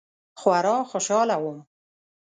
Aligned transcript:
خورا 0.41 0.77
خوشحاله 0.91 1.35
وم. 1.43 1.57